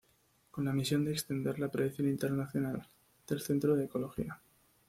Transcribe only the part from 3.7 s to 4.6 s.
de Ecología.